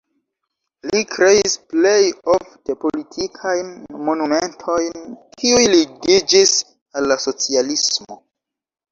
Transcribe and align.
Li 0.91 0.99
kreis 1.15 1.51
plej 1.73 2.05
ofte 2.35 2.75
politikajn 2.85 3.69
monumentojn, 4.07 5.03
kiuj 5.43 5.59
ligiĝis 5.73 6.55
al 7.01 7.07
la 7.13 7.19
socialismo. 7.25 8.19